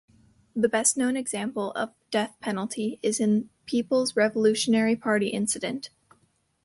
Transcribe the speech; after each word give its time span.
The 0.55 0.67
best-known 0.67 1.15
example 1.15 1.71
of 1.73 1.93
death 2.09 2.35
penalty 2.39 2.97
is 3.03 3.19
in 3.19 3.51
People's 3.67 4.15
Revolutionary 4.15 4.95
Party 4.95 5.27
Incident. 5.27 5.91